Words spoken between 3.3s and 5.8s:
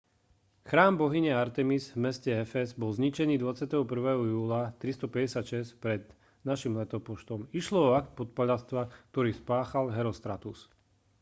21. júla 356